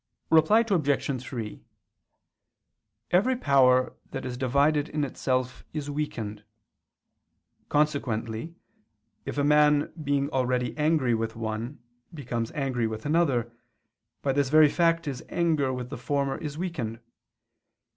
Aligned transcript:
Reply 0.31 0.65
Obj. 0.67 1.23
3: 1.23 1.61
Every 3.11 3.35
power 3.35 3.95
that 4.09 4.25
is 4.25 4.35
divided 4.35 4.89
in 4.89 5.03
itself 5.03 5.63
is 5.73 5.91
weakened. 5.91 6.43
Consequently 7.69 8.55
if 9.25 9.37
a 9.37 9.43
man 9.43 9.93
being 10.03 10.27
already 10.31 10.75
angry 10.75 11.13
with 11.13 11.35
one, 11.35 11.83
becomes 12.11 12.51
angry 12.53 12.87
with 12.87 13.05
another, 13.05 13.53
by 14.23 14.33
this 14.33 14.49
very 14.49 14.69
fact 14.69 15.05
his 15.05 15.23
anger 15.29 15.71
with 15.71 15.91
the 15.91 15.99
former 15.99 16.35
is 16.39 16.57
weakened. 16.57 16.99